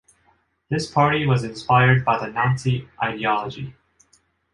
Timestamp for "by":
2.03-2.17